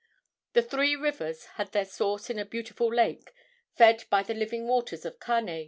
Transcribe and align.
The 0.53 0.63
three 0.63 0.95
rivers 0.95 1.45
had 1.45 1.73
their 1.73 1.85
source 1.85 2.31
in 2.31 2.39
a 2.39 2.43
beautiful 2.43 2.91
lake, 2.91 3.35
fed 3.75 4.05
by 4.09 4.23
"the 4.23 4.33
living 4.33 4.67
waters 4.67 5.05
of 5.05 5.19
Kane." 5.19 5.59